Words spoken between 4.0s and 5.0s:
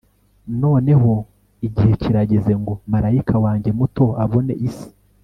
abone isi